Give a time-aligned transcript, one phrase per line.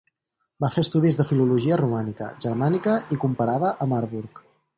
[0.63, 4.43] Va fer estudis de filologia romànica, germànica i comparada a Marburg.